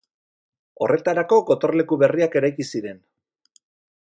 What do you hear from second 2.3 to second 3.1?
eraiki ziren.